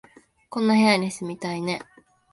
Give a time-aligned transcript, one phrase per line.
[0.49, 1.79] こんな部屋に住みたいね